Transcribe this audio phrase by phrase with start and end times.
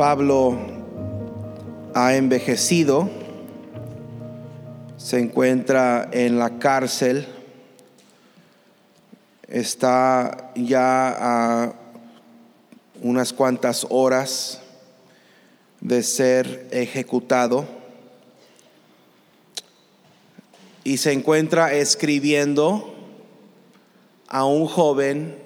[0.00, 0.56] Pablo
[1.92, 3.10] ha envejecido,
[4.96, 7.28] se encuentra en la cárcel,
[9.46, 11.74] está ya a
[13.02, 14.62] unas cuantas horas
[15.82, 17.66] de ser ejecutado
[20.82, 22.94] y se encuentra escribiendo
[24.28, 25.36] a un joven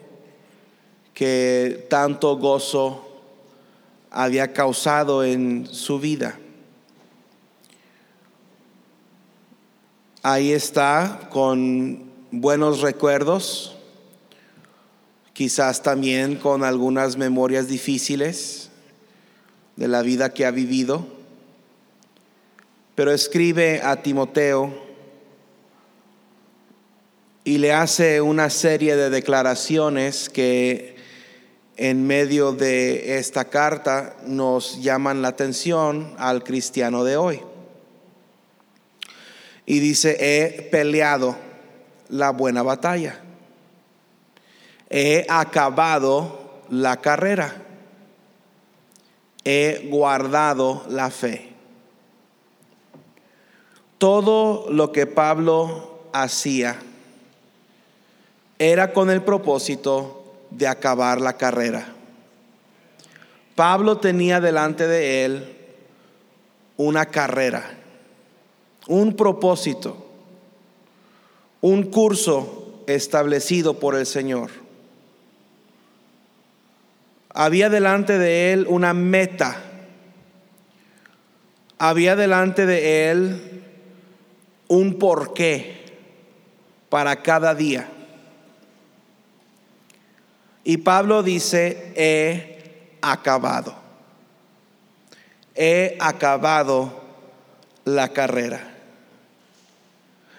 [1.13, 3.14] que tanto gozo
[4.15, 6.39] había causado en su vida.
[10.23, 13.77] Ahí está con buenos recuerdos,
[15.33, 18.71] quizás también con algunas memorias difíciles
[19.75, 21.05] de la vida que ha vivido,
[22.95, 24.73] pero escribe a Timoteo
[27.43, 30.94] y le hace una serie de declaraciones que
[31.77, 37.43] en medio de esta carta nos llaman la atención al cristiano de hoy.
[39.67, 41.37] Y dice, he peleado
[42.09, 43.21] la buena batalla.
[44.91, 47.63] He acabado la carrera.
[49.45, 51.51] He guardado la fe.
[53.99, 56.79] Todo lo que Pablo hacía
[58.59, 60.24] era con el propósito
[60.57, 61.87] de acabar la carrera.
[63.55, 65.57] Pablo tenía delante de él
[66.77, 67.65] una carrera,
[68.89, 70.07] un propósito,
[71.61, 74.51] un curso establecido por el Señor.
[77.33, 79.61] Había delante de él una meta.
[81.79, 83.63] Había delante de él
[84.69, 85.85] un porqué
[86.89, 87.89] para cada día.
[90.65, 93.75] Y Pablo dice, he acabado.
[95.55, 97.03] He acabado
[97.85, 98.73] la carrera.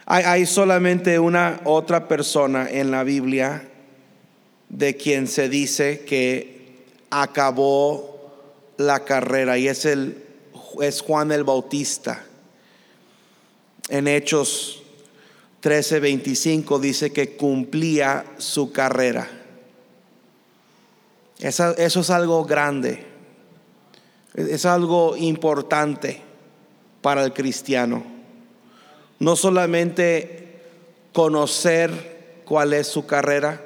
[0.07, 3.67] Hay, solamente una otra persona en la Biblia
[4.69, 8.33] de quien se dice que acabó
[8.77, 10.23] la carrera y es, el,
[10.81, 12.23] es Juan el Bautista.
[13.89, 14.83] En Hechos
[15.63, 19.27] 13:25 dice que cumplía su carrera.
[21.39, 23.05] Eso, es algo grande,
[24.33, 26.21] es algo importante
[27.01, 28.03] para el cristiano.
[29.19, 30.61] No solamente
[31.11, 33.61] conocer cuál es su carrera,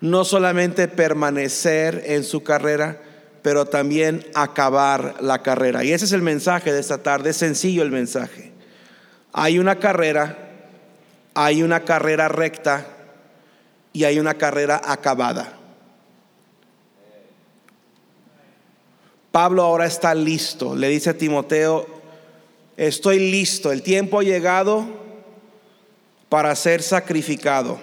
[0.00, 3.00] no solamente permanecer en su carrera,
[3.42, 5.84] pero también acabar la carrera.
[5.84, 8.52] Y ese es el mensaje de esta tarde, es sencillo el mensaje.
[9.32, 10.50] Hay una carrera,
[11.34, 12.86] hay una carrera recta
[13.92, 15.59] y hay una carrera acabada.
[19.32, 20.74] Pablo ahora está listo.
[20.74, 21.86] Le dice a Timoteo,
[22.76, 24.86] estoy listo, el tiempo ha llegado
[26.28, 27.78] para ser sacrificado.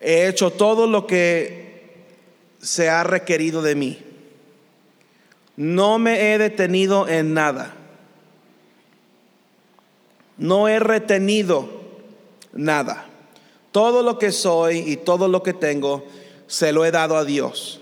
[0.00, 1.62] He hecho todo lo que
[2.60, 3.98] se ha requerido de mí.
[5.56, 7.74] No me he detenido en nada.
[10.38, 11.68] No he retenido
[12.52, 13.06] nada.
[13.70, 16.04] Todo lo que soy y todo lo que tengo
[16.46, 17.81] se lo he dado a Dios.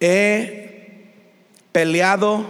[0.00, 1.10] He
[1.72, 2.44] peleado,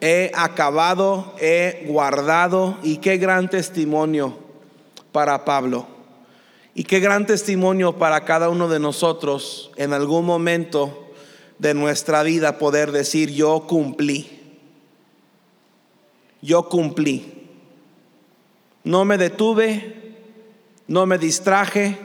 [0.00, 4.38] he acabado, he guardado y qué gran testimonio
[5.12, 5.86] para Pablo.
[6.74, 11.08] Y qué gran testimonio para cada uno de nosotros en algún momento
[11.58, 14.40] de nuestra vida poder decir, yo cumplí,
[16.40, 17.48] yo cumplí.
[18.84, 20.14] No me detuve,
[20.86, 21.98] no me distraje,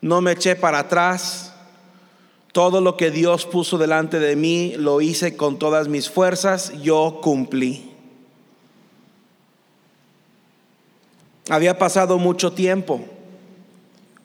[0.00, 1.49] no me eché para atrás
[2.52, 7.20] todo lo que Dios puso delante de mí lo hice con todas mis fuerzas, yo
[7.22, 7.90] cumplí.
[11.48, 13.00] Había pasado mucho tiempo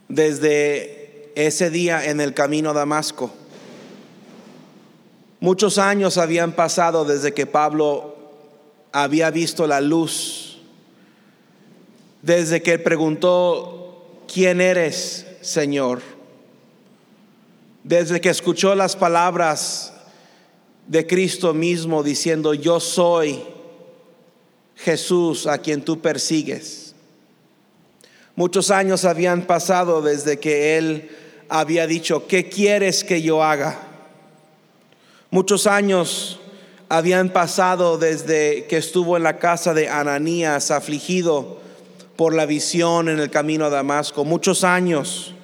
[0.07, 3.31] desde ese día en el camino a Damasco.
[5.39, 8.15] Muchos años habían pasado desde que Pablo
[8.91, 10.59] había visto la luz,
[12.21, 16.14] desde que preguntó, ¿quién eres, Señor?
[17.85, 19.93] Desde que escuchó las palabras
[20.87, 23.43] de Cristo mismo diciendo, yo soy
[24.75, 26.95] Jesús a quien tú persigues.
[28.35, 31.11] Muchos años habían pasado desde que Él
[31.47, 33.79] había dicho, ¿qué quieres que yo haga?
[35.29, 36.39] Muchos años
[36.89, 41.59] habían pasado desde que estuvo en la casa de Ananías afligido
[42.15, 44.25] por la visión en el camino a Damasco.
[44.25, 45.34] Muchos años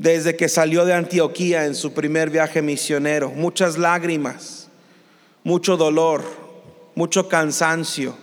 [0.00, 3.32] desde que salió de Antioquía en su primer viaje misionero.
[3.32, 4.68] Muchas lágrimas,
[5.44, 6.24] mucho dolor,
[6.94, 8.16] mucho cansancio,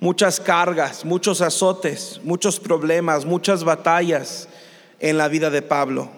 [0.00, 4.48] muchas cargas, muchos azotes, muchos problemas, muchas batallas
[4.98, 6.10] en la vida de Pablo.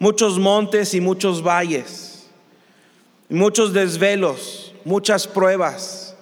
[0.00, 2.26] Muchos montes y muchos valles,
[3.28, 6.16] muchos desvelos, muchas pruebas.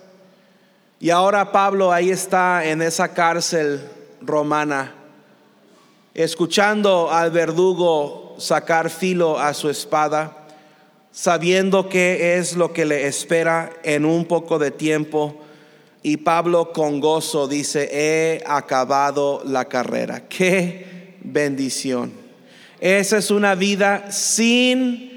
[1.00, 3.80] Y ahora Pablo ahí está en esa cárcel
[4.20, 4.92] romana
[6.14, 10.46] escuchando al verdugo sacar filo a su espada,
[11.10, 15.36] sabiendo qué es lo que le espera en un poco de tiempo.
[16.02, 20.28] Y Pablo con gozo dice, he acabado la carrera.
[20.28, 22.12] Qué bendición.
[22.80, 25.12] Esa es una vida sin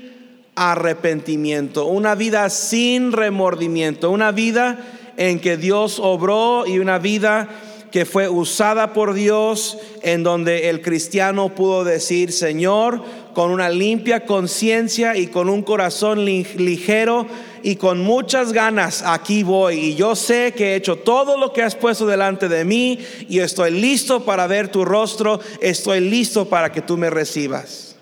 [0.55, 4.77] arrepentimiento, una vida sin remordimiento, una vida
[5.17, 7.49] en que Dios obró y una vida
[7.95, 13.01] que fue usada por Dios, en donde el cristiano pudo decir, Señor,
[13.33, 17.25] con una limpia conciencia y con un corazón ligero
[17.63, 19.75] y con muchas ganas, aquí voy.
[19.75, 22.99] Y yo sé que he hecho todo lo que has puesto delante de mí
[23.29, 27.95] y estoy listo para ver tu rostro, estoy listo para que tú me recibas.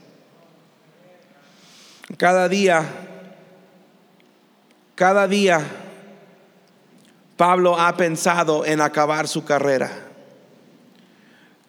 [2.18, 2.84] Cada día,
[4.96, 5.83] cada día
[7.44, 9.92] Pablo ha pensado en acabar su carrera.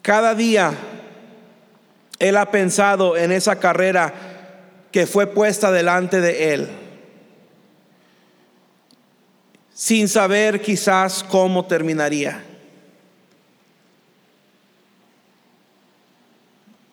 [0.01, 0.71] Cada día
[2.17, 4.13] él ha pensado en esa carrera
[4.89, 6.69] que fue puesta delante de él,
[9.73, 12.41] sin saber quizás cómo terminaría.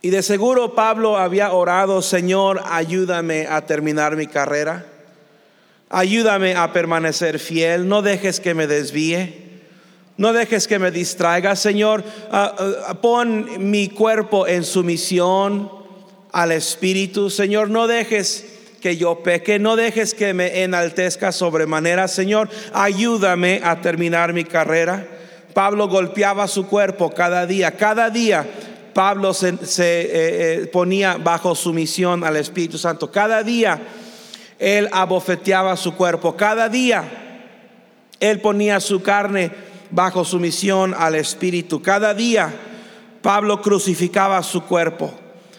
[0.01, 4.87] Y de seguro Pablo había orado, Señor, ayúdame a terminar mi carrera.
[5.95, 9.43] Ayúdame a permanecer fiel, no dejes que me desvíe.
[10.17, 12.03] No dejes que me distraiga, Señor.
[12.31, 12.55] Ah,
[12.89, 15.71] ah, pon mi cuerpo en sumisión
[16.33, 17.29] al Espíritu.
[17.29, 18.47] Señor, no dejes
[18.81, 22.09] que yo peque, no dejes que me enaltezca sobremanera.
[22.09, 25.07] Señor, ayúdame a terminar mi carrera.
[25.53, 28.47] Pablo golpeaba su cuerpo cada día, cada día.
[28.95, 33.11] Pablo se, eh, eh, ponía bajo sumisión al Espíritu Santo.
[33.11, 33.81] Cada día
[34.63, 36.37] él abofeteaba su cuerpo.
[36.37, 37.03] Cada día
[38.21, 39.51] Él ponía su carne
[39.91, 41.83] bajo sumisión al Espíritu.
[41.83, 42.55] Cada día
[43.23, 45.13] Pablo crucificaba su cuerpo.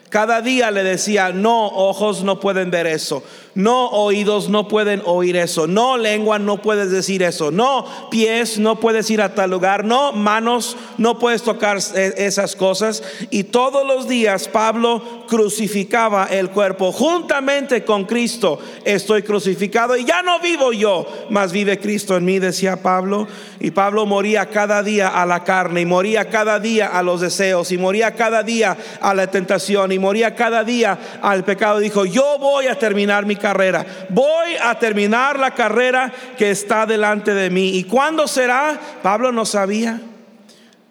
[0.08, 3.26] Cada día le decía, no, ojos no pueden ver eso.
[3.56, 5.68] No, oídos no pueden oír eso.
[5.68, 7.52] No, lengua no puedes decir eso.
[7.52, 9.86] No, pies no puedes ir a tal lugar.
[9.86, 13.04] No, manos no puedes tocar esas cosas.
[13.30, 18.60] Y todos los días Pablo crucificaba el cuerpo juntamente con Cristo.
[18.86, 23.28] Estoy crucificado y ya no vivo yo, mas vive Cristo en mí, decía Pablo.
[23.60, 27.72] Y Pablo moría cada día a la carne y moría cada día a los deseos
[27.72, 31.80] y moría cada día a la tentación y moría cada día al pecado.
[31.80, 37.34] Dijo, yo voy a terminar mi carrera, voy a terminar la carrera que está delante
[37.34, 37.78] de mí.
[37.78, 38.80] ¿Y cuándo será?
[39.02, 40.00] Pablo no sabía.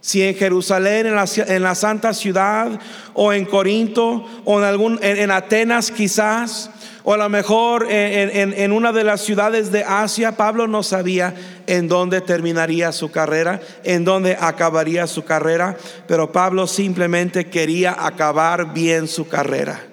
[0.02, 2.79] Si en Jerusalén, en la, en la santa ciudad,
[3.15, 6.69] o en Corinto, o en, algún, en Atenas quizás,
[7.05, 11.34] o a lo mejor en, una de las ciudades de Asia, Pablo no sabía
[11.67, 15.76] en dónde terminaría su carrera, en dónde acabaría su carrera,
[16.06, 19.92] pero Pablo simplemente quería acabar bien su carrera.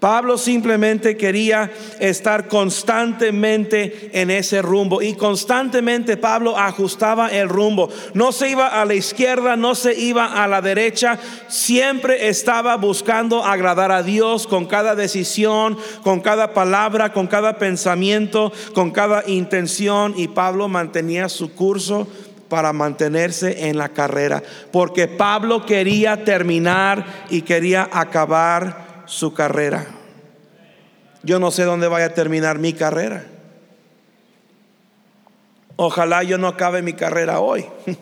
[0.00, 7.88] Pablo simplemente quería estar constantemente en ese rumbo y constantemente Pablo ajustaba el rumbo.
[8.14, 13.44] No se iba a la izquierda, no se iba a la derecha, siempre estaba buscando
[13.44, 20.14] agradar a Dios con cada decisión, con cada palabra, con cada pensamiento, con cada intención
[20.16, 22.06] y Pablo mantenía su curso
[22.48, 29.86] para mantenerse en la carrera, porque Pablo quería terminar y quería acabar su carrera.
[31.24, 33.24] Yo no sé dónde vaya a terminar mi carrera.
[35.76, 37.66] Ojalá yo no acabe mi carrera hoy.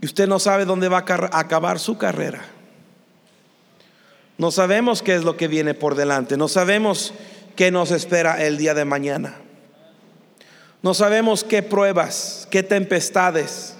[0.00, 2.44] Y usted no sabe dónde va a acabar su carrera.
[4.36, 6.36] No sabemos qué es lo que viene por delante.
[6.36, 7.12] No sabemos
[7.56, 9.34] qué nos espera el día de mañana.
[10.82, 13.74] No sabemos qué pruebas, qué tempestades.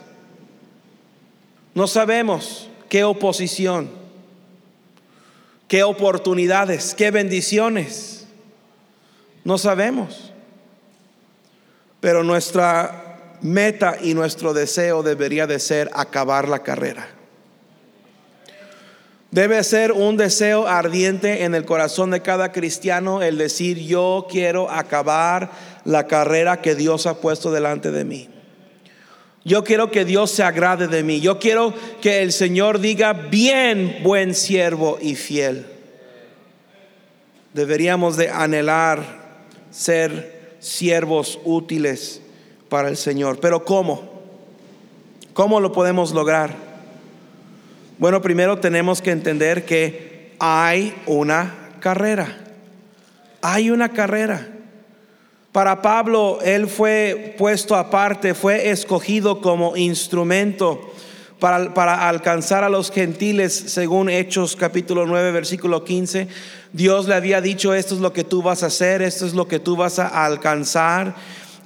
[1.75, 3.91] No sabemos qué oposición,
[5.67, 8.27] qué oportunidades, qué bendiciones.
[9.45, 10.33] No sabemos.
[12.01, 17.09] Pero nuestra meta y nuestro deseo debería de ser acabar la carrera.
[19.31, 24.71] Debe ser un deseo ardiente en el corazón de cada cristiano el decir, yo quiero
[24.71, 25.51] acabar
[25.85, 28.31] la carrera que Dios ha puesto delante de mí.
[29.49, 31.21] Yo quiero que Dios se agrade de mí.
[31.21, 35.65] Yo quiero que el Señor diga, bien, buen siervo y fiel.
[37.55, 39.39] Deberíamos de anhelar
[39.71, 42.21] ser siervos útiles
[42.69, 43.41] para el Señor.
[43.41, 44.21] Pero ¿cómo?
[45.33, 46.55] ¿Cómo lo podemos lograr?
[47.97, 52.37] Bueno, primero tenemos que entender que hay una carrera.
[53.41, 54.47] Hay una carrera.
[55.59, 60.93] Para Pablo, él fue puesto aparte, fue escogido como instrumento
[61.41, 66.29] para, para, alcanzar a los gentiles, según Hechos capítulo 9, versículo 15.
[66.73, 69.49] Dios le había dicho, esto es lo que tú vas a hacer, esto es lo
[69.49, 71.17] que tú vas a alcanzar.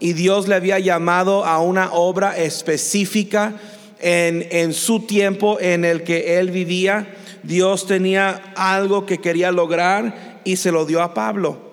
[0.00, 3.60] Y Dios le había llamado a una obra específica
[4.00, 7.14] en, en su tiempo en el que él vivía.
[7.42, 11.71] Dios tenía algo que quería lograr y se lo dio a Pablo.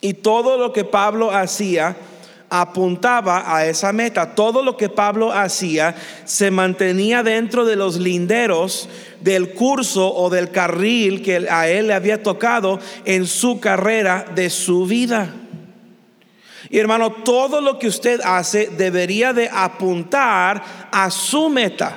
[0.00, 1.96] Y todo lo que Pablo hacía
[2.50, 4.34] apuntaba a esa meta.
[4.34, 8.88] Todo lo que Pablo hacía se mantenía dentro de los linderos
[9.20, 14.50] del curso o del carril que a él le había tocado en su carrera de
[14.50, 15.34] su vida.
[16.70, 21.96] Y hermano, todo lo que usted hace debería de apuntar a su meta.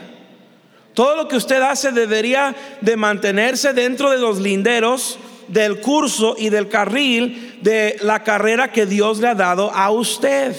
[0.93, 5.17] Todo lo que usted hace debería de mantenerse dentro de los linderos
[5.47, 10.55] del curso y del carril de la carrera que Dios le ha dado a usted.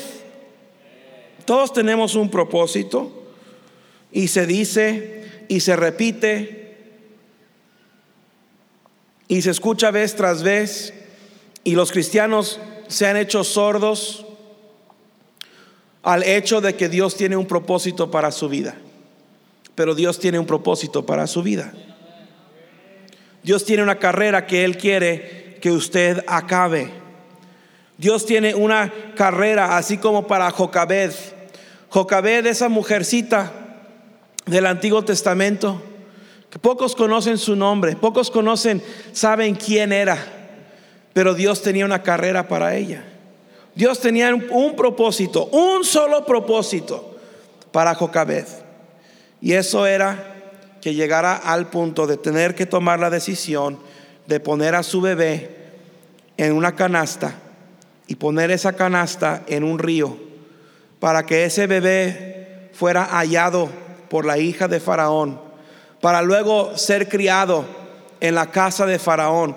[1.44, 3.24] Todos tenemos un propósito
[4.10, 6.76] y se dice y se repite
[9.28, 10.92] y se escucha vez tras vez
[11.64, 14.26] y los cristianos se han hecho sordos
[16.02, 18.76] al hecho de que Dios tiene un propósito para su vida.
[19.74, 21.72] Pero Dios tiene un propósito para su vida.
[23.42, 26.90] Dios tiene una carrera que Él quiere que usted acabe.
[27.98, 31.12] Dios tiene una carrera así como para Jocabed.
[31.88, 33.52] Jocabed, esa mujercita
[34.46, 35.80] del Antiguo Testamento,
[36.50, 38.82] que pocos conocen su nombre, pocos conocen,
[39.12, 40.18] saben quién era,
[41.12, 43.04] pero Dios tenía una carrera para ella.
[43.74, 47.16] Dios tenía un, propósito, un solo propósito
[47.70, 48.46] para Jocabed.
[49.40, 50.31] Y eso era
[50.82, 53.78] que llegara al punto de tener que tomar la decisión
[54.26, 55.56] de poner a su bebé
[56.36, 57.34] en una canasta
[58.08, 60.16] y poner esa canasta en un río
[60.98, 63.70] para que ese bebé fuera hallado
[64.10, 65.40] por la hija de Faraón,
[66.00, 67.64] para luego ser criado
[68.20, 69.54] en la casa de Faraón,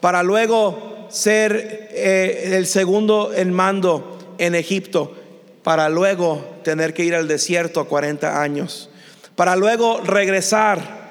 [0.00, 5.14] para luego ser eh, el segundo en mando en Egipto,
[5.62, 8.90] para luego tener que ir al desierto a 40 años
[9.36, 11.06] para luego regresar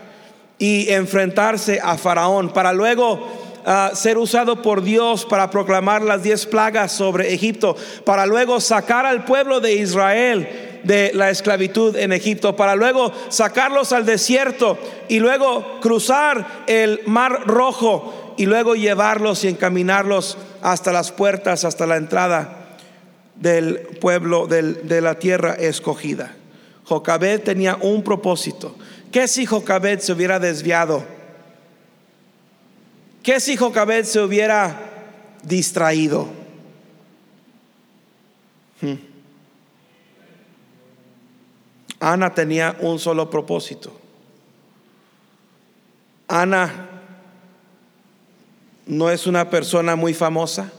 [0.57, 3.27] y enfrentarse a Faraón, para luego
[3.65, 9.05] ah, ser usado por Dios para proclamar las diez plagas sobre Egipto, para luego sacar
[9.05, 14.77] al pueblo de Israel de la esclavitud en Egipto, para luego sacarlos al desierto
[15.07, 21.85] y luego cruzar el mar rojo y luego llevarlos y encaminarlos hasta las puertas, hasta
[21.85, 22.77] la entrada
[23.35, 26.33] del pueblo de la tierra escogida.
[26.85, 28.75] Jocabed tenía un propósito.
[29.11, 31.03] ¿Qué si Jocabed se hubiera desviado?
[33.23, 34.77] ¿Qué si Jocabed se hubiera
[35.41, 36.27] distraído?
[38.81, 38.95] Hmm.
[41.99, 43.99] Ana tenía un solo propósito.
[46.27, 46.89] Ana
[48.85, 50.71] no es una persona muy famosa,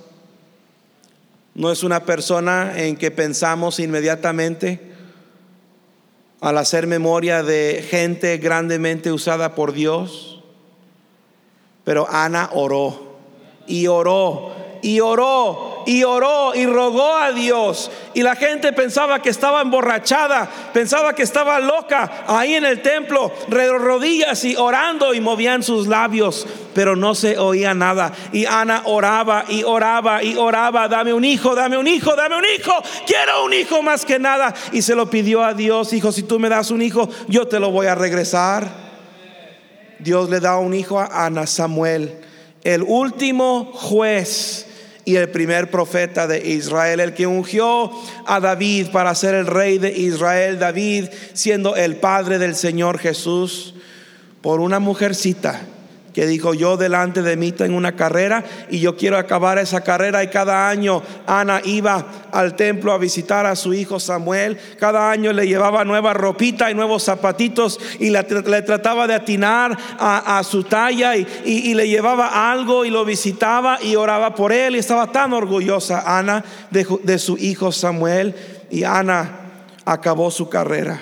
[1.55, 4.96] no es una persona en que pensamos inmediatamente
[6.41, 10.43] al hacer memoria de gente grandemente usada por Dios.
[11.85, 13.17] Pero Ana oró
[13.67, 14.53] y oró
[14.83, 17.91] y oró y oró y rogó a Dios.
[18.13, 23.33] Y la gente pensaba que estaba emborrachada, pensaba que estaba loca ahí en el templo,
[23.49, 28.13] rodillas y orando y movían sus labios, pero no se oía nada.
[28.33, 32.45] Y Ana oraba y oraba y oraba, dame un hijo, dame un hijo, dame un
[32.45, 32.73] hijo,
[33.07, 34.53] quiero un hijo más que nada.
[34.73, 37.61] Y se lo pidió a Dios, hijo, si tú me das un hijo, yo te
[37.61, 38.87] lo voy a regresar.
[40.01, 42.21] Dios le da un hijo a Ana, Samuel,
[42.65, 44.66] el último juez
[45.07, 47.93] y el primer profeta de Israel, el que ungió
[48.27, 53.75] a David para ser el rey de Israel, David siendo el padre del Señor Jesús,
[54.43, 55.63] por una mujercita
[56.17, 60.25] que dijo, yo delante de mí tengo una carrera y yo quiero acabar esa carrera.
[60.25, 64.59] Y cada año Ana iba al templo a visitar a su hijo Samuel.
[64.81, 70.43] Cada año le llevaba nueva ropita y nuevos zapatitos y le, trataba de atinar a,
[70.43, 74.75] su talla y, le llevaba algo y lo visitaba y oraba por él.
[74.75, 78.35] Y estaba tan orgullosa Ana de, de su hijo Samuel.
[78.71, 79.33] Y Ana
[79.85, 80.99] acabó su carrera.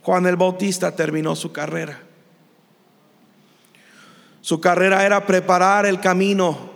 [0.00, 2.05] Juan el Bautista terminó su carrera.
[4.46, 6.70] Su carrera era preparar el camino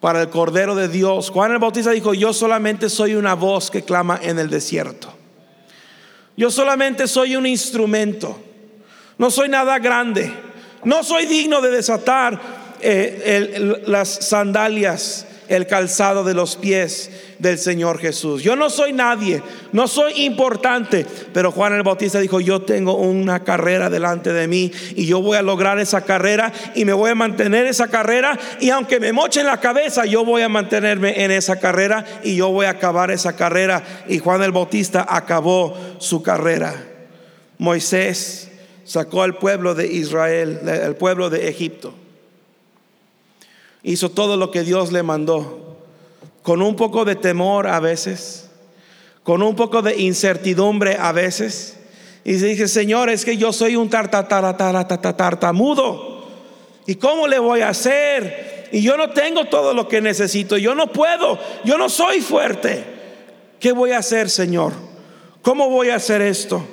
[0.00, 1.30] para el Cordero de Dios.
[1.30, 5.14] Juan el Bautista dijo, yo solamente soy una voz que clama en el desierto.
[6.36, 8.36] Yo solamente soy un instrumento.
[9.16, 10.32] No soy nada grande.
[10.82, 12.40] No soy digno de desatar
[12.80, 18.42] eh, las sandalias el calzado de los pies del Señor Jesús.
[18.42, 23.44] Yo no soy nadie, no soy importante, pero Juan el Bautista dijo, yo tengo una
[23.44, 27.14] carrera delante de mí y yo voy a lograr esa carrera y me voy a
[27.14, 31.58] mantener esa carrera y aunque me mochen la cabeza, yo voy a mantenerme en esa
[31.58, 33.82] carrera y yo voy a acabar esa carrera.
[34.08, 36.74] Y Juan el Bautista acabó su carrera.
[37.58, 38.50] Moisés
[38.84, 41.94] sacó al pueblo de Israel, el pueblo de Egipto
[43.86, 45.76] hizo todo lo que Dios le mandó,
[46.42, 48.50] con un poco de temor a veces,
[49.22, 51.76] con un poco de incertidumbre a veces.
[52.24, 54.56] Y se dice, Señor, es que yo soy un tartamudo.
[56.86, 58.68] ¿Y cómo le voy a hacer?
[58.72, 60.56] Y yo no tengo todo lo que necesito.
[60.58, 61.38] Yo no puedo.
[61.64, 62.84] Yo no soy fuerte.
[63.60, 64.72] ¿Qué voy a hacer, Señor?
[65.42, 66.66] ¿Cómo voy a hacer esto?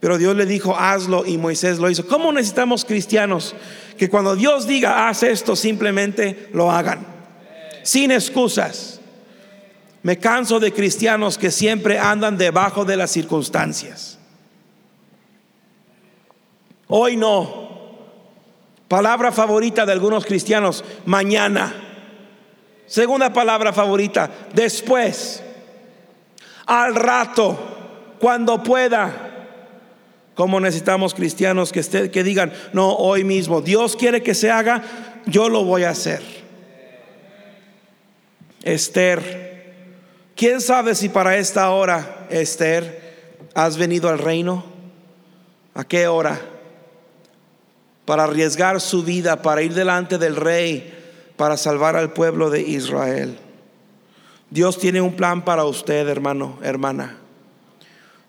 [0.00, 2.06] Pero Dios le dijo, hazlo y Moisés lo hizo.
[2.06, 3.54] ¿Cómo necesitamos cristianos?
[3.98, 7.06] Que cuando Dios diga, haz esto, simplemente lo hagan.
[7.82, 9.00] Sin excusas.
[10.02, 14.18] Me canso de cristianos que siempre andan debajo de las circunstancias.
[16.88, 17.66] Hoy no.
[18.88, 21.74] Palabra favorita de algunos cristianos, mañana.
[22.86, 25.42] Segunda palabra favorita, después.
[26.66, 27.58] Al rato,
[28.20, 29.25] cuando pueda.
[30.36, 34.82] Como necesitamos cristianos que, que digan, no, hoy mismo, Dios quiere que se haga,
[35.24, 36.20] yo lo voy a hacer.
[38.62, 39.72] Esther,
[40.36, 44.62] ¿quién sabe si para esta hora, Esther, has venido al reino?
[45.72, 46.38] ¿A qué hora?
[48.04, 50.92] Para arriesgar su vida, para ir delante del rey,
[51.38, 53.38] para salvar al pueblo de Israel.
[54.50, 57.16] Dios tiene un plan para usted, hermano, hermana.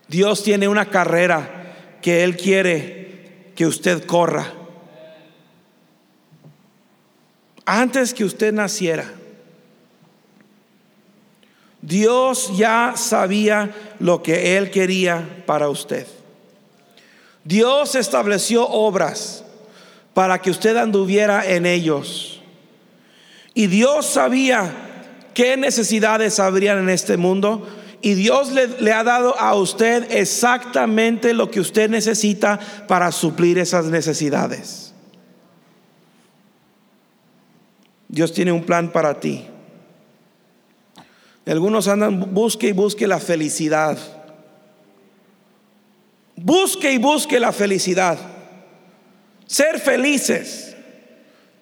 [0.08, 1.67] Dios tiene una carrera
[2.08, 4.54] que Él quiere que usted corra.
[7.66, 9.12] Antes que usted naciera,
[11.82, 16.08] Dios ya sabía lo que Él quería para usted.
[17.44, 19.44] Dios estableció obras
[20.14, 22.42] para que usted anduviera en ellos.
[23.54, 24.72] Y Dios sabía
[25.34, 27.68] qué necesidades habrían en este mundo
[28.02, 33.86] y Dios le, ha dado a usted exactamente lo que usted necesita para suplir esas
[33.86, 34.94] necesidades.
[38.08, 39.46] Dios tiene un plan para ti.
[41.46, 43.98] Algunos andan, busque y busque la felicidad.
[46.36, 48.18] Busque y busque la felicidad.
[49.48, 50.67] Ser felices.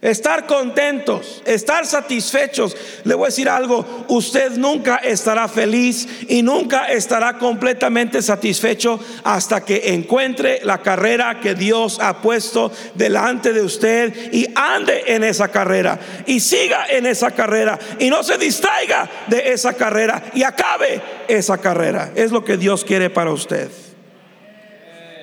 [0.06, 2.78] Estar contentos, estar satisfechos.
[3.06, 9.66] Le voy a decir algo, usted nunca estará feliz y nunca estará completamente satisfecho hasta
[9.66, 15.48] que encuentre la carrera que Dios ha puesto delante de usted y ande en esa
[15.48, 21.02] carrera y siga en esa carrera y no se distraiga de esa carrera y acabe
[21.28, 22.12] esa carrera.
[22.14, 23.72] Es lo que Dios quiere para usted.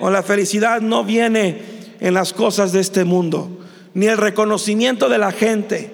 [0.01, 1.63] O la felicidad no viene
[2.01, 3.62] en las cosas de este mundo
[3.95, 5.91] ni el reconocimiento de la gente,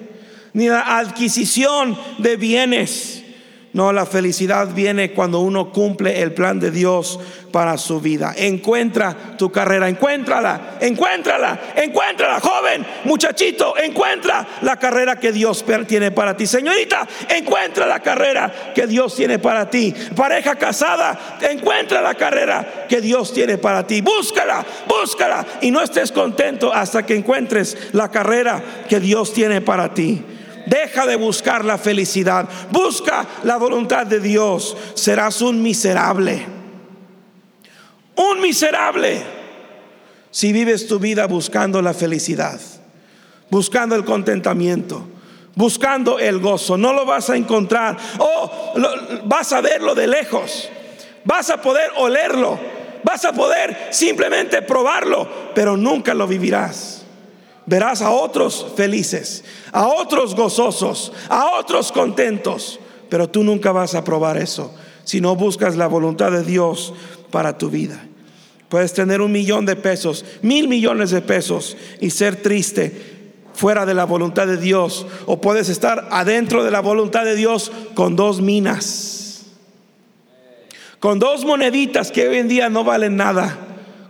[0.53, 3.18] ni la adquisición de bienes
[3.71, 7.19] no, la felicidad viene cuando uno cumple el plan de Dios
[7.51, 8.33] para su vida.
[8.35, 16.35] Encuentra tu carrera, encuéntrala, encuéntrala, encuéntrala, joven, muchachito, encuentra la carrera que Dios tiene para
[16.35, 16.47] ti.
[16.47, 19.93] Señorita, encuentra la carrera que Dios tiene para ti.
[20.15, 24.01] Pareja casada, encuentra la carrera que Dios tiene para ti.
[24.01, 29.93] Búscala, búscala y no estés contento hasta que encuentres la carrera que Dios tiene para
[29.93, 30.23] ti.
[30.69, 32.47] Deja de buscar la felicidad.
[32.71, 34.77] Busca la voluntad de Dios.
[34.93, 36.45] Serás un miserable.
[38.15, 39.23] Un miserable.
[40.29, 42.59] Si vives tu vida buscando la felicidad,
[43.49, 45.07] buscando el contentamiento,
[45.55, 47.97] buscando el gozo, no lo vas a encontrar.
[48.19, 48.73] Oh,
[49.25, 50.69] vas a verlo de lejos.
[51.25, 52.59] Vas a poder olerlo.
[53.01, 56.98] Vas a poder simplemente probarlo, pero nunca lo vivirás
[57.69, 62.79] verás a otros felices, a otros gozosos, a otros contentos,
[63.09, 66.93] pero tú nunca vas a probar eso si no buscas la voluntad de Dios
[67.31, 68.03] para tu vida.
[68.69, 73.19] Puedes tener un millón de pesos, mil millones de pesos y ser triste
[73.53, 75.07] fuera de la voluntad de Dios.
[75.25, 79.47] O puedes estar adentro de la voluntad de Dios con dos minas.
[80.99, 83.57] Con dos moneditas que hoy en día no valen nada,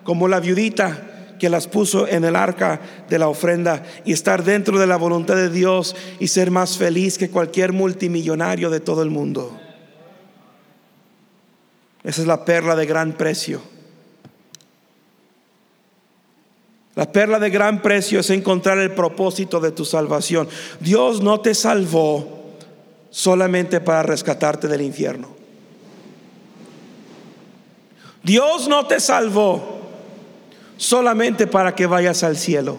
[0.04, 1.09] como la viudita
[1.40, 5.36] que las puso en el arca de la ofrenda y estar dentro de la voluntad
[5.36, 9.60] de Dios y ser más feliz que cualquier multimillonario de todo el mundo.
[12.04, 13.62] Esa es la perla de gran precio.
[16.96, 20.50] La perla de gran precio es encontrar el propósito de tu salvación.
[20.80, 22.58] Dios no te salvó
[23.10, 25.30] solamente para rescatarte del infierno.
[28.22, 29.79] Dios no te salvó
[30.80, 32.78] solamente para que vayas al cielo.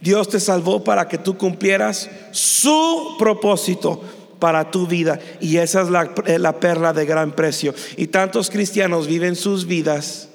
[0.00, 4.00] Dios te salvó para que tú cumplieras su propósito
[4.38, 5.18] para tu vida.
[5.40, 7.74] Y esa es la, la, perla de gran precio.
[7.96, 10.28] Y tantos cristianos viven sus vidas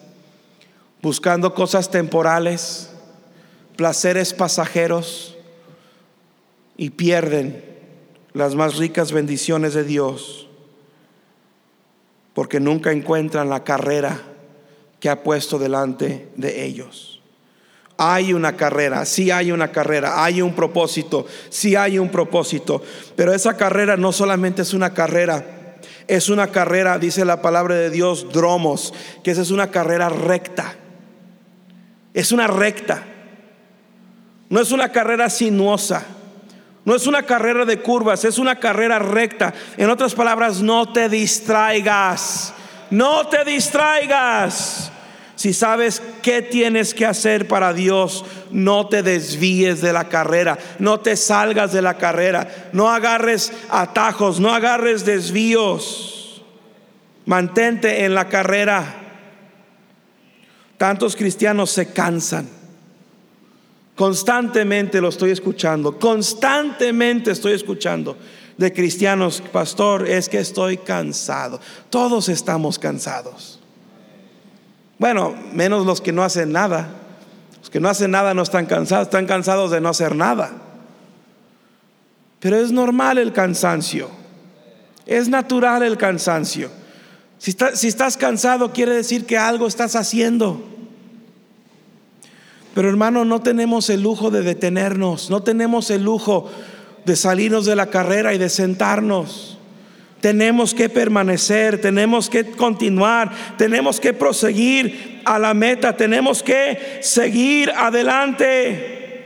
[1.01, 2.89] buscando cosas temporales,
[3.77, 5.37] placeres pasajeros
[6.75, 7.63] y pierden
[8.33, 10.49] las más ricas bendiciones de Dios
[12.33, 14.32] porque nunca encuentran la carrera
[15.03, 17.19] que ha puesto delante de ellos.
[17.97, 22.81] Hay una carrera, sí hay una carrera, hay un propósito, sí hay un propósito,
[23.17, 25.75] pero esa carrera no solamente es una carrera,
[26.07, 28.93] es una carrera, dice la palabra de Dios, dromos,
[29.25, 30.73] que esa es una carrera recta.
[32.13, 33.03] Es una recta.
[34.47, 36.05] No es una carrera sinuosa.
[36.85, 39.53] No es una carrera de curvas, es una carrera recta.
[39.75, 42.53] En otras palabras, no te distraigas.
[42.89, 44.92] No te distraigas.
[45.43, 51.01] Si sabes qué tienes que hacer para Dios, no te desvíes de la carrera, no
[51.01, 56.41] te salgas de la carrera, no agarres atajos, no agarres desvíos.
[57.25, 58.85] Mantente en la carrera.
[60.77, 62.47] Tantos cristianos se cansan.
[63.97, 68.15] Constantemente lo estoy escuchando, constantemente estoy escuchando
[68.55, 71.59] de cristianos, pastor, es que estoy cansado.
[71.89, 73.59] Todos estamos cansados.
[75.03, 76.87] Bueno, menos los que no hacen nada.
[77.59, 80.53] Los que no hacen nada no están cansados, están cansados de no hacer nada.
[82.39, 84.09] Pero es normal el cansancio.
[85.05, 86.69] Es natural el cansancio.
[87.37, 87.53] Si,
[87.85, 90.63] estás cansado, quiere decir que algo estás haciendo.
[92.73, 96.49] Pero hermano, no tenemos el lujo de detenernos, no tenemos el lujo
[97.03, 99.57] de salirnos de la carrera y de sentarnos.
[100.23, 107.69] Tenemos que permanecer, tenemos que continuar, tenemos que proseguir a la meta, tenemos que seguir
[107.71, 109.25] adelante.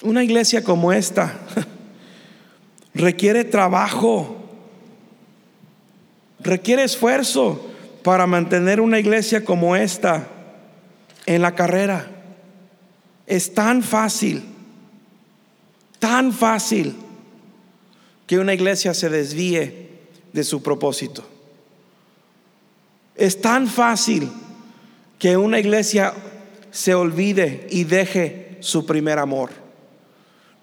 [0.00, 1.38] Una iglesia como esta
[2.94, 4.42] requiere trabajo,
[6.40, 7.70] requiere esfuerzo
[8.02, 10.28] para mantener una iglesia como esta
[11.26, 12.06] en la carrera.
[13.26, 14.51] Es tan fácil,
[16.02, 16.96] tan fácil
[18.26, 19.88] que una iglesia se desvíe
[20.32, 21.22] de su propósito.
[23.14, 24.28] Es tan fácil
[25.16, 26.12] que una iglesia
[26.72, 29.50] se olvide y deje su primer amor.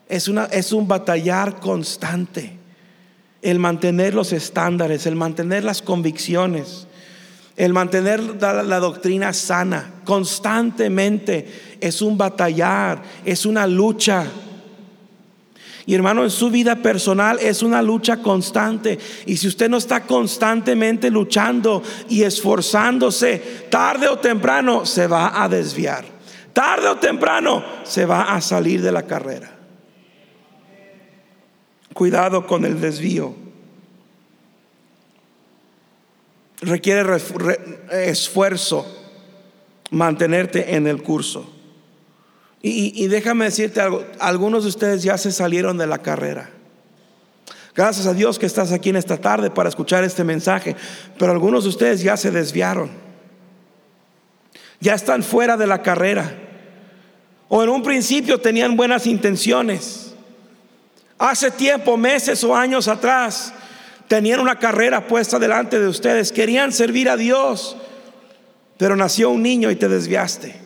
[0.09, 2.51] Es, una, es un batallar constante,
[3.41, 6.85] el mantener los estándares, el mantener las convicciones
[7.55, 14.25] el mantener la, doctrina sana constantemente es un batallar, es una lucha.
[15.89, 18.99] Y hermano, en su vida personal es una lucha constante.
[19.25, 25.49] Y si usted no está constantemente luchando y esforzándose, tarde o temprano se va a
[25.49, 26.05] desviar.
[26.53, 29.49] Tarde o temprano se va a salir de la carrera.
[31.91, 33.33] Cuidado con el desvío
[36.61, 37.17] requiere
[37.91, 38.85] esfuerzo
[39.89, 41.51] mantenerte en el curso.
[42.61, 46.49] Y, déjame decirte algo, algunos de ustedes ya se salieron de la carrera.
[47.73, 50.75] Gracias a Dios que estás aquí en esta tarde para escuchar este mensaje,
[51.17, 52.89] pero algunos de ustedes ya se desviaron.
[54.81, 56.35] Ya están fuera de la carrera.
[57.47, 60.13] O en un principio tenían buenas intenciones.
[61.17, 63.53] Hace tiempo, meses o años atrás,
[64.09, 67.77] tenían una carrera puesta delante de ustedes, querían servir a Dios,
[68.77, 70.58] pero nació un niño y te desviaste.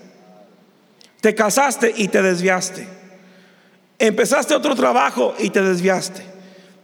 [1.24, 2.86] Te casaste y te desviaste.
[3.98, 6.22] Empezaste otro trabajo y te desviaste.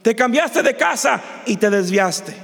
[0.00, 2.34] Te cambiaste de casa y te desviaste.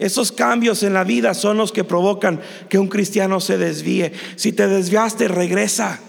[0.00, 4.10] Esos cambios en la vida son los que provocan que un cristiano se desvíe.
[4.34, 6.00] Si te desviaste, regresa.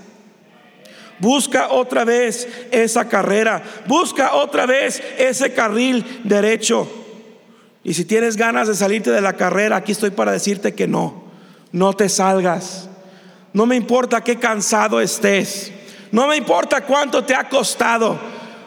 [1.19, 3.61] Busca otra vez esa carrera.
[3.85, 6.91] Busca otra vez ese carril derecho.
[7.83, 11.25] Y si tienes ganas de salirte de la carrera, aquí estoy para decirte que no.
[11.71, 12.88] No te salgas.
[13.53, 15.71] No me importa qué cansado estés.
[16.11, 18.19] No me importa cuánto te ha costado.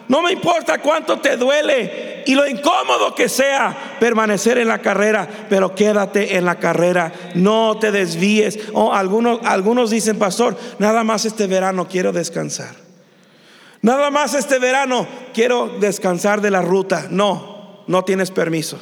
[0.07, 5.27] No me importa cuánto te duele y lo incómodo que sea permanecer en la carrera,
[5.49, 8.59] pero quédate en la carrera, no te desvíes.
[8.73, 12.75] Oh, algunos, algunos dicen, pastor, nada más este verano quiero descansar.
[13.81, 17.07] Nada más este verano quiero descansar de la ruta.
[17.09, 18.79] No, no tienes permiso.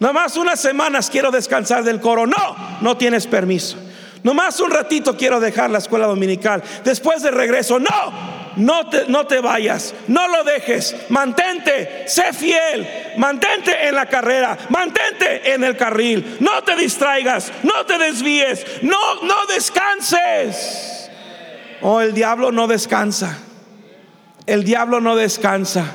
[0.00, 2.26] Nada más unas semanas quiero descansar del coro.
[2.26, 3.76] No, no tienes permiso.
[4.22, 6.62] Nomás un ratito quiero dejar la escuela dominical.
[6.84, 8.12] Después de regreso, no,
[8.56, 14.58] no te, no te vayas, no lo dejes, mantente, sé fiel, mantente en la carrera,
[14.68, 21.10] mantente en el carril, no te distraigas, no te desvíes, no, no descanses.
[21.80, 23.38] Oh, el diablo no descansa,
[24.46, 25.94] el diablo no descansa.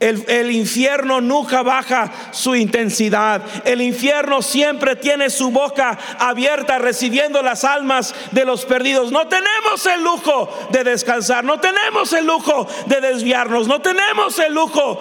[0.00, 3.42] El, infierno nunca baja su intensidad.
[3.64, 9.12] El infierno siempre tiene su boca abierta recibiendo las almas de los perdidos.
[9.12, 11.44] No tenemos el lujo de descansar.
[11.44, 13.66] No tenemos el lujo de desviarnos.
[13.66, 15.00] No tenemos el lujo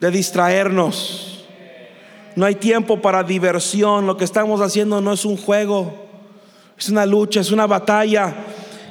[0.00, 1.46] de distraernos.
[2.36, 4.06] No hay tiempo para diversión.
[4.06, 6.04] Lo que estamos haciendo no es un juego.
[6.76, 8.34] Es una lucha, es una batalla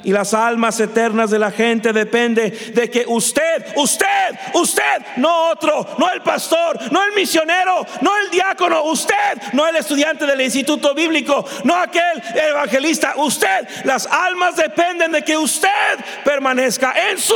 [0.04, 4.06] y las almas eternas de la gente depende de que usted, usted,
[4.52, 4.82] usted,
[5.16, 9.14] no otro, no el pastor, no el misionero, no el diácono, usted,
[9.52, 15.36] no el estudiante del instituto bíblico, no aquel evangelista, usted, las almas dependen de que
[15.36, 15.68] usted
[16.24, 17.34] permanezca en su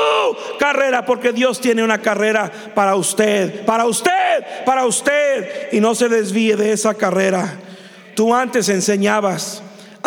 [0.59, 6.09] carrera, porque Dios tiene una carrera para usted, para usted, para usted, y no se
[6.09, 7.59] desvíe de esa carrera.
[8.15, 9.63] Tú antes enseñabas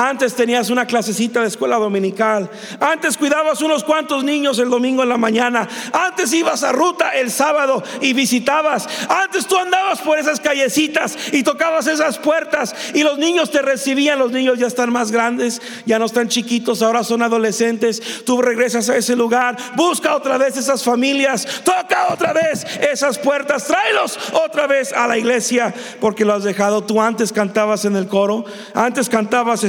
[0.09, 2.49] antes tenías una clasecita de escuela dominical.
[2.79, 5.67] Antes cuidabas unos cuantos niños el domingo en la mañana.
[5.93, 8.87] Antes ibas a ruta el sábado y visitabas.
[9.07, 14.17] Antes tú andabas por esas callecitas y tocabas esas puertas y los niños te recibían.
[14.17, 18.23] Los niños ya están más grandes, ya no están chiquitos, ahora son adolescentes.
[18.25, 23.65] Tú regresas a ese lugar, busca otra vez esas familias, toca otra vez esas puertas,
[23.65, 26.83] tráelos otra vez a la iglesia porque lo has dejado.
[26.83, 29.63] Tú antes cantabas en el coro, antes cantabas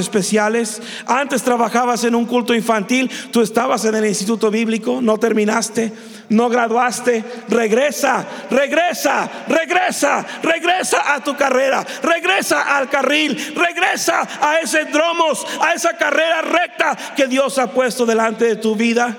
[1.05, 5.91] Antes trabajabas en un culto infantil, tú estabas en el instituto bíblico, no terminaste,
[6.29, 7.23] no graduaste.
[7.49, 15.73] Regresa, regresa, regresa, regresa a tu carrera, regresa al carril, regresa a ese dromos, a
[15.73, 19.17] esa carrera recta que Dios ha puesto delante de tu vida.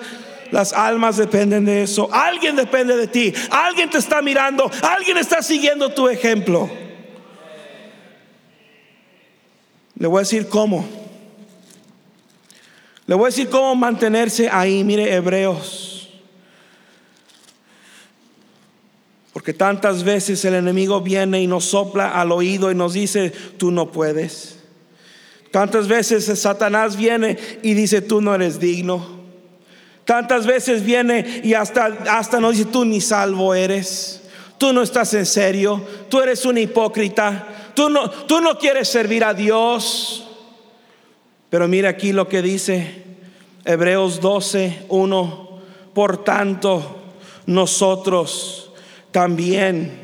[0.51, 2.09] Las almas dependen de eso.
[2.13, 3.35] Alguien depende de ti.
[3.51, 4.71] Alguien te está mirando.
[4.83, 6.84] Alguien está siguiendo tu ejemplo.
[9.97, 10.87] Le voy a decir cómo.
[13.07, 14.83] Le voy a decir cómo mantenerse ahí.
[14.83, 16.11] Mire, Hebreos.
[19.33, 23.71] Porque tantas veces el enemigo viene y nos sopla al oído y nos dice, tú
[23.73, 24.61] no puedes.
[25.51, 29.25] Tantas veces Satanás viene y dice, tú no eres digno.
[30.05, 34.23] Tantas veces viene y hasta, hasta nos dice, tú ni salvo eres.
[34.57, 35.85] Tú no estás en serio.
[36.09, 40.27] Tú eres un hipócrita tú no, tú no quieres servir a Dios.
[41.51, 43.05] Pero mira aquí lo que dice
[43.65, 45.61] Hebreos 12, 1.
[45.95, 46.97] Por tanto,
[47.47, 48.73] nosotros
[49.13, 50.04] también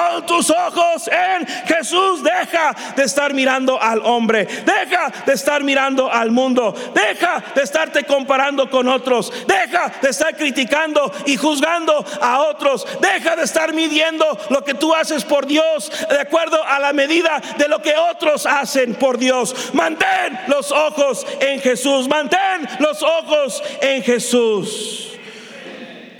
[0.25, 2.23] tus ojos en Jesús.
[2.23, 4.45] Deja de estar mirando al hombre.
[4.45, 6.73] Deja de estar mirando al mundo.
[6.93, 9.31] Deja de estarte comparando con otros.
[9.47, 12.85] Deja de estar criticando y juzgando a otros.
[12.99, 17.41] Deja de estar midiendo lo que tú haces por Dios de acuerdo a la medida
[17.57, 19.55] de lo que otros hacen por Dios.
[19.73, 22.07] Mantén los ojos en Jesús.
[22.07, 25.07] Mantén los ojos en Jesús.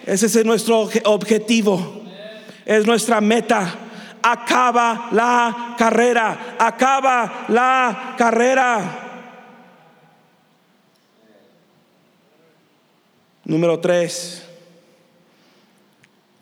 [0.05, 2.00] Ese es nuestro objetivo
[2.77, 3.75] es nuestra meta.
[4.23, 8.99] Acaba la carrera, acaba la carrera.
[13.43, 14.47] Número tres.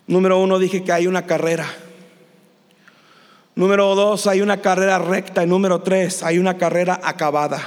[0.06, 1.66] Número uno dije que hay una carrera.
[3.56, 5.42] Número dos, hay una carrera recta.
[5.42, 7.60] Y número tres, hay una carrera acabada.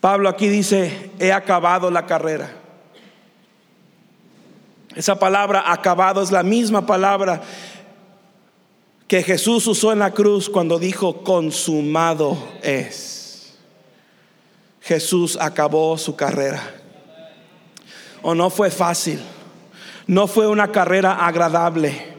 [0.00, 2.59] Pablo aquí dice, he acabado la carrera.
[4.94, 7.42] Esa palabra acabado es la misma palabra
[9.06, 13.54] que Jesús usó en la cruz cuando dijo consumado es.
[14.80, 16.62] Jesús acabó su carrera.
[18.22, 19.20] o no fue fácil.
[20.06, 22.16] No fue una carrera agradable.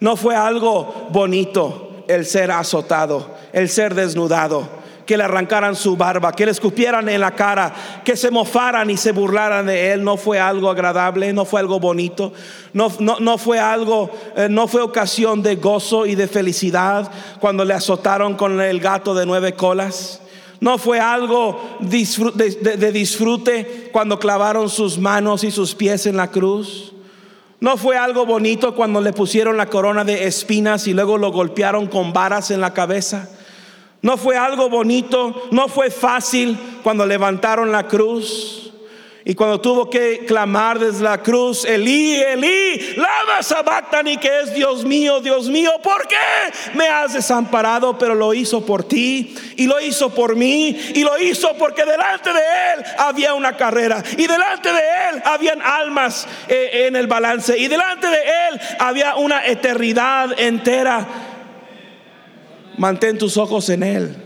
[0.00, 6.32] No fue algo bonito el ser azotado, el ser desnudado que le arrancaran su barba,
[6.32, 7.72] que le escupieran en la cara,
[8.04, 10.04] que se mofaran y se burlaran de él.
[10.04, 12.32] No fue algo agradable, no fue algo bonito,
[12.72, 17.10] no, no, fue algo, eh, no fue ocasión de gozo y de felicidad
[17.40, 20.20] cuando le azotaron con el gato de nueve colas.
[20.60, 26.92] No fue algo de disfrute cuando clavaron sus manos y sus pies en la cruz.
[27.58, 31.88] No fue algo bonito cuando le pusieron la corona de espinas y luego lo golpearon
[31.88, 33.28] con varas en la cabeza.
[34.02, 38.72] No fue algo bonito, no fue fácil cuando levantaron la cruz.
[39.24, 44.84] Y cuando tuvo que clamar desde la cruz, Elí, Elí, lama sabactani, que es Dios
[44.84, 46.16] mío, Dios mío, ¿por qué
[46.74, 47.96] me has desamparado?
[47.96, 52.32] Pero lo hizo por ti y lo hizo por mí y lo hizo porque delante
[52.32, 57.56] de él había una carrera y delante de él habían almas eh, en el balance
[57.56, 58.18] y delante de
[58.50, 61.31] él había una eternidad entera
[62.78, 64.16] Mantén tus ojos en Él.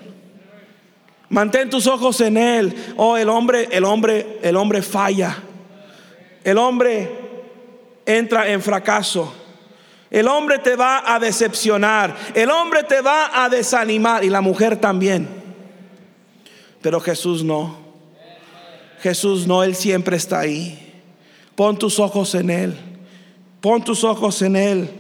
[1.29, 2.75] Mantén tus ojos en Él.
[2.97, 5.37] Oh, el hombre, el hombre, el hombre falla.
[6.45, 7.11] El hombre
[8.05, 9.35] entra en fracaso.
[10.11, 12.17] El hombre te va a decepcionar.
[12.35, 14.25] El hombre te va a desanimar.
[14.25, 15.29] Y la mujer también.
[16.81, 17.77] Pero Jesús no.
[19.01, 21.03] Jesús no, Él siempre está ahí.
[21.57, 22.77] Pon tus ojos en Él.
[23.61, 24.91] Pon tus ojos en Él.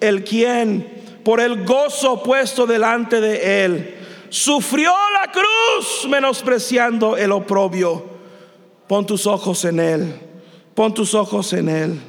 [0.00, 0.97] El quien
[1.28, 3.96] por el gozo puesto delante de él.
[4.30, 8.02] Sufrió la cruz menospreciando el oprobio.
[8.86, 10.20] Pon tus ojos en él.
[10.74, 12.00] Pon tus ojos en él.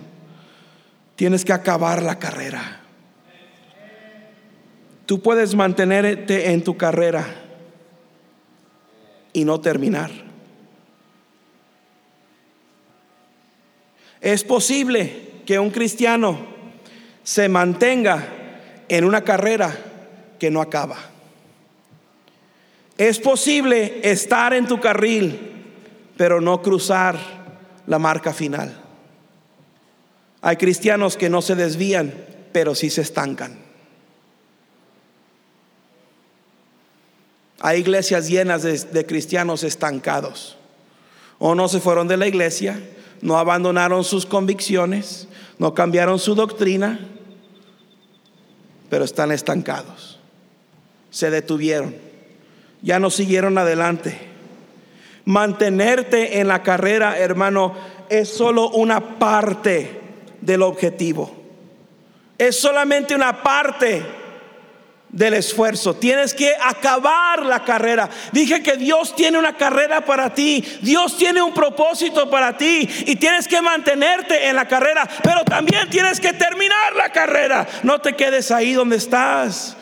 [1.18, 2.80] Tienes que acabar la carrera.
[5.06, 7.26] Tú puedes mantenerte en tu carrera
[9.34, 10.12] y no terminar.
[14.22, 16.40] Es posible que un cristiano
[17.22, 18.38] se mantenga
[18.90, 19.76] en una carrera
[20.40, 20.98] que no acaba.
[22.98, 25.40] Es posible estar en tu carril,
[26.18, 27.18] pero no cruzar
[27.88, 28.76] la marca final.
[30.42, 32.14] Hay cristianos que no se desvían,
[32.52, 33.58] pero sí se estancan.
[37.62, 40.58] Hay iglesias llenas de, cristianos estancados.
[41.40, 42.82] O no se fueron de la iglesia,
[43.22, 47.00] no abandonaron sus convicciones, no cambiaron su doctrina,
[48.90, 50.20] pero están estancados.
[51.12, 51.96] Se detuvieron.
[52.82, 54.18] Ya no siguieron adelante.
[55.26, 57.76] Mantenerte en la carrera, hermano,
[58.10, 60.00] es solo una parte
[60.42, 61.36] del objetivo.
[62.38, 64.04] Es solamente una parte
[65.10, 65.96] del esfuerzo.
[65.96, 68.10] Tienes que acabar la carrera.
[68.32, 70.64] Dije que Dios tiene una carrera para ti.
[70.82, 72.88] Dios tiene un propósito para ti.
[73.06, 75.08] Y tienes que mantenerte en la carrera.
[75.24, 77.68] Pero también tienes que terminar la carrera.
[77.84, 79.76] No te quedes ahí donde estás.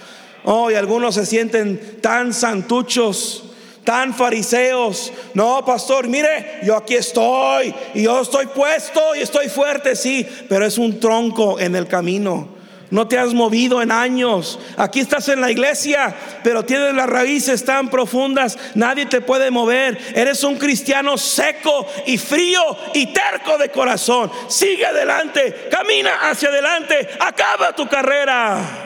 [0.43, 3.43] Oh, y algunos se sienten tan santuchos
[3.83, 5.13] tan fariseos.
[5.33, 10.65] No, pastor, mire, yo aquí estoy y yo estoy puesto y estoy fuerte, sí, pero
[10.65, 12.56] es un tronco en el camino.
[12.89, 14.59] No te has movido en años.
[14.77, 19.97] Aquí estás en la iglesia, pero tienes las raíces tan profundas, nadie te puede mover.
[20.15, 22.61] Eres un cristiano seco y frío
[22.93, 24.31] y terco de corazón.
[24.47, 28.85] Sigue adelante, camina hacia adelante, acaba tu carrera.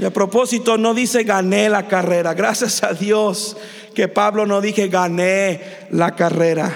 [0.00, 2.34] Y a propósito, no dice gané la carrera.
[2.34, 3.56] Gracias a Dios
[3.94, 6.74] que Pablo no dije gané la carrera.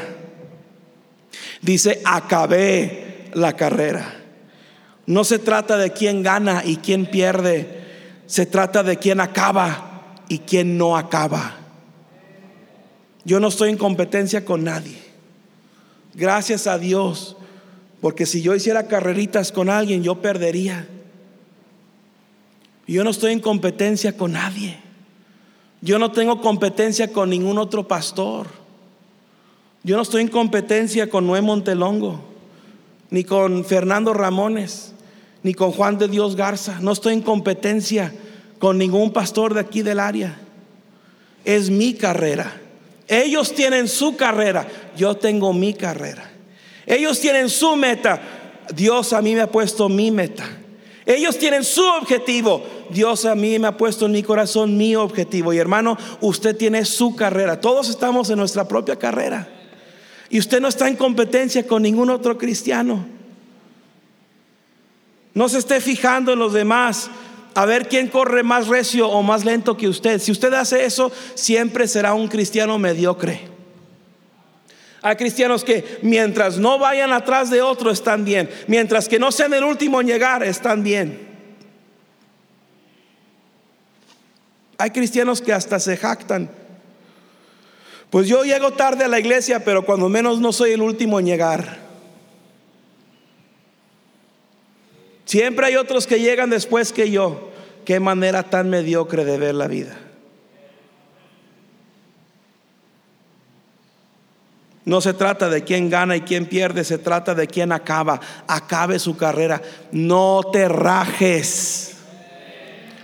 [1.63, 4.18] Dice acabé la carrera.
[5.09, 7.67] No se trata de quién gana y quién pierde.
[8.27, 11.57] Se trata de quién acaba y quién no acaba.
[13.25, 14.99] Yo no estoy en competencia con nadie.
[16.13, 17.39] Gracias a Dios.
[18.03, 20.87] Porque si yo hiciera carreritas con alguien, yo perdería.
[22.87, 24.79] Yo no estoy en competencia con nadie.
[25.81, 28.47] Yo no tengo competencia con ningún otro pastor.
[29.83, 32.21] Yo no estoy en competencia con Noé Montelongo,
[33.09, 34.97] ni con Fernando Ramones
[35.43, 36.79] ni con Juan de Dios Garza.
[36.81, 38.13] No estoy en competencia
[38.59, 40.37] con ningún pastor de aquí del área.
[41.45, 42.61] Es mi carrera.
[43.07, 44.67] Ellos tienen su carrera,
[44.97, 46.31] yo tengo mi carrera.
[46.85, 48.21] Ellos tienen su meta,
[48.75, 50.45] Dios a mí me ha puesto mi meta.
[51.07, 55.55] Ellos tienen su objetivo, Dios a mí me ha puesto en mi corazón mi objetivo.
[55.55, 57.63] Y hermano, usted tiene su carrera.
[57.63, 59.49] Todos estamos en nuestra propia carrera.
[60.29, 63.07] Y usted no está en competencia con ningún otro cristiano.
[65.35, 67.11] No se esté fijando en los demás
[67.55, 70.21] a ver quién corre más recio o más lento que usted.
[70.21, 73.49] Si usted hace eso, siempre será un cristiano mediocre.
[75.03, 79.55] Hay cristianos que mientras no vayan atrás de otro están bien, mientras que no sean
[79.55, 81.27] el último en llegar están bien.
[84.77, 86.51] Hay cristianos que hasta se jactan.
[88.11, 91.27] Pues yo llego tarde a la iglesia, pero cuando menos no soy el último en
[91.27, 91.88] llegar.
[95.29, 97.51] Siempre hay otros que llegan después que yo.
[97.85, 99.95] Qué manera tan mediocre de ver la vida.
[104.87, 108.19] No se trata de quién gana y quién pierde, se trata de quién acaba.
[108.47, 109.61] Acabe su carrera.
[109.93, 111.99] No te rajes.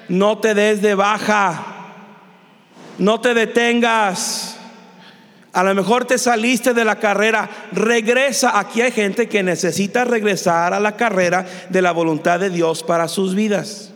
[0.09, 1.93] No te des de baja.
[2.97, 4.53] No te detengas.
[5.55, 7.48] A lo mejor te saliste de la carrera.
[7.72, 8.59] Regresa.
[8.59, 13.09] Aquí hay gente que necesita regresar a la carrera de la voluntad de Dios para
[13.09, 13.90] sus vidas.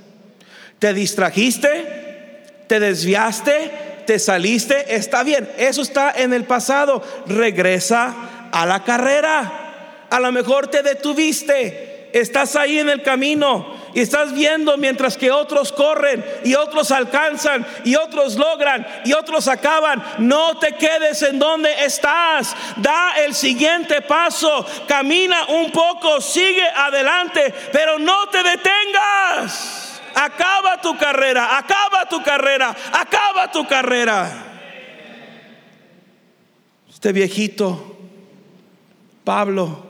[0.79, 2.47] ¿Te distrajiste?
[2.69, 3.89] ¿Te desviaste?
[4.09, 10.07] te saliste, está bien, eso está en el pasado, regresa a la carrera.
[10.09, 15.31] A lo mejor te detuviste, estás ahí en el camino y estás viendo mientras que
[15.31, 20.03] otros corren y otros alcanzan y otros logran y otros acaban.
[20.19, 22.55] No te quedes en donde estás.
[22.77, 24.67] Da el siguiente paso.
[24.87, 30.01] Camina un poco, sigue adelante, pero no te detengas.
[30.15, 34.45] Acaba tu carrera, acaba tu carrera, acaba tu carrera.
[36.89, 37.97] Este viejito,
[39.25, 39.87] Pablo,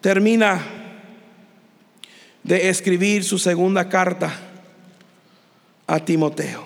[0.00, 0.83] termina
[2.44, 4.32] de escribir su segunda carta
[5.86, 6.62] a Timoteo.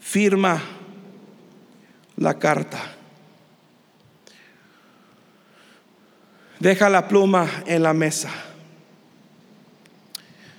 [0.00, 0.60] Firma
[2.16, 2.80] la carta.
[6.58, 8.30] Deja la pluma en la mesa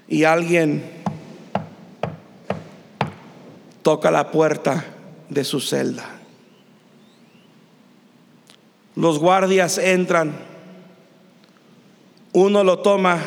[0.07, 0.83] y alguien
[3.83, 4.85] toca la puerta
[5.31, 6.03] de su celda.
[8.95, 10.33] Los guardias entran,
[12.33, 13.17] uno lo toma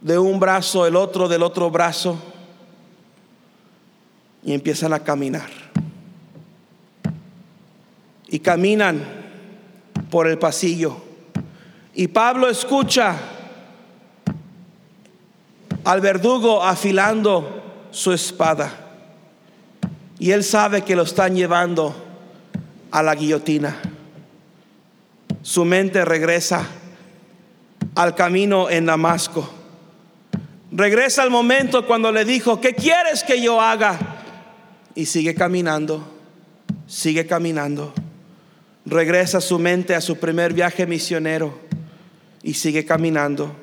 [0.00, 2.16] de un brazo, el otro del otro brazo,
[4.44, 5.50] y empiezan a caminar
[8.28, 9.02] y caminan
[10.08, 10.96] por el pasillo.
[11.94, 13.16] Y Pablo escucha
[15.82, 18.83] al verdugo afilando su espada.
[20.24, 21.94] Y él sabe que lo están llevando
[22.90, 23.76] a la guillotina.
[25.42, 26.66] Su mente regresa
[27.94, 29.46] al camino en Damasco.
[30.72, 33.98] Regresa al momento cuando le dijo, ¿qué quieres que yo haga?
[34.94, 36.02] Y sigue caminando,
[36.86, 37.92] sigue caminando
[38.86, 41.60] regresa su mente a su primer viaje misionero
[42.42, 43.54] y sigue caminando.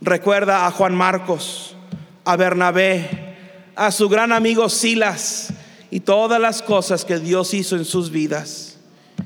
[0.00, 1.76] Recuerda a Juan Marcos,
[2.24, 3.34] a Bernabé,
[3.74, 5.52] a su gran amigo Silas
[5.96, 8.76] y todas las cosas que Dios hizo en sus vidas.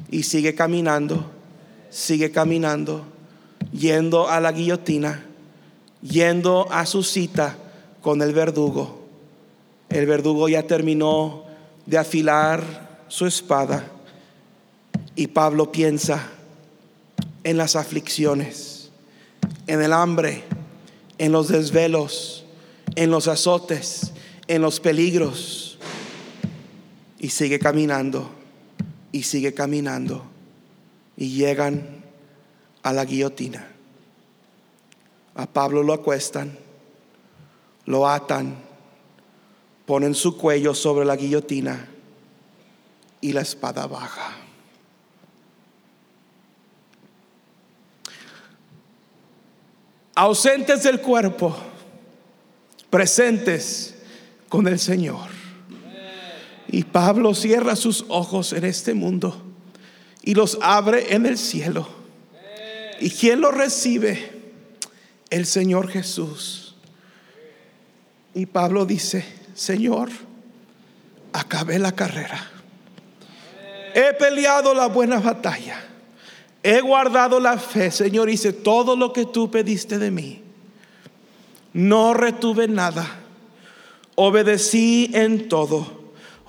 [0.08, 1.28] Y sigue caminando,
[1.90, 3.04] sigue caminando,
[3.72, 5.26] yendo a la guillotina,
[6.00, 7.56] yendo a su cita
[8.00, 9.00] con el verdugo.
[9.88, 11.42] El verdugo ya terminó
[11.86, 12.62] de afilar
[13.08, 13.84] su espada
[15.16, 16.24] y Pablo piensa
[17.42, 18.90] en las aflicciones,
[19.66, 20.44] en el hambre,
[21.18, 22.44] en los desvelos,
[22.94, 24.12] en los azotes,
[24.46, 25.69] en los peligros.
[27.20, 28.28] Y sigue caminando,
[29.12, 30.24] y sigue caminando.
[31.16, 32.02] Y llegan
[32.82, 33.68] a la guillotina.
[35.36, 36.58] A Pablo lo acuestan,
[37.86, 38.56] lo atan,
[39.86, 41.88] ponen su cuello sobre la guillotina
[43.20, 44.40] y la espada baja.
[50.20, 51.56] ausentes del cuerpo,
[52.90, 53.94] presentes
[54.50, 55.39] con el Señor.
[56.72, 59.42] Y Pablo cierra sus ojos en este mundo
[60.22, 61.88] y los abre en el cielo.
[63.00, 64.40] ¿Y quién lo recibe?
[65.30, 66.76] El Señor Jesús.
[68.34, 70.10] Y Pablo dice, Señor,
[71.32, 72.50] acabé la carrera.
[73.94, 75.90] He peleado la buena batalla
[76.62, 80.42] He guardado la fe, Señor, hice todo lo que tú pediste de mí.
[81.72, 83.20] No retuve nada.
[84.14, 85.99] Obedecí en todo.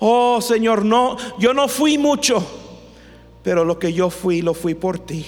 [0.04, 2.44] Oh, Señor, no, yo no fui mucho,
[3.44, 5.24] pero lo que yo fui, lo fui por ti.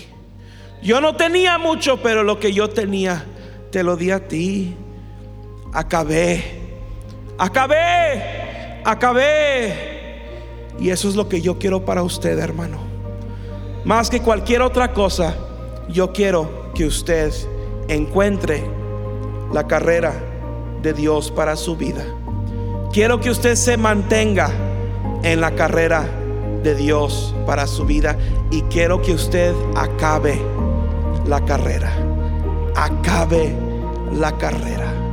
[0.83, 3.25] Yo no tenía mucho, pero lo que yo tenía,
[3.71, 4.75] te lo di a ti.
[5.73, 6.43] Acabé.
[7.39, 8.83] Acabé.
[8.85, 10.23] Acabé.
[10.81, 12.79] Y eso es lo que yo quiero para usted, hermano.
[13.85, 15.37] Más que cualquier otra cosa,
[15.89, 17.33] yo quiero que usted
[17.87, 18.65] encuentre
[19.53, 20.15] la carrera
[20.83, 22.05] de Dios para su vida.
[22.95, 24.53] Quiero que usted se mantenga
[25.25, 26.09] en la carrera
[26.63, 28.17] de Dios para su vida
[28.53, 30.41] y quiero que usted acabe
[31.27, 31.93] la carrera.
[32.77, 33.53] Acabe
[34.13, 35.04] la carrera.